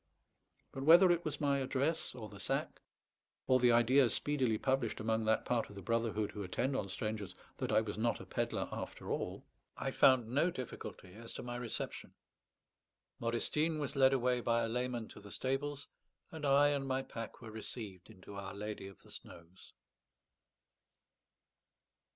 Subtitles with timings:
[0.71, 2.81] But whether it was my address, or the sack,
[3.45, 7.35] or the idea speedily published among that part of the brotherhood who attend on strangers
[7.57, 9.45] that I was not a pedlar after all,
[9.77, 12.15] I found no difficulty as to my reception.
[13.19, 15.87] Modestine was led away by a layman to the stables,
[16.31, 19.71] and I and my pack were received into Our Lady of the Snows.